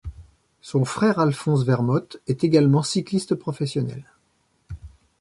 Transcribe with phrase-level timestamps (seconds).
[0.61, 4.03] Son frère Alphonse Vermote est également cycliste professionnel.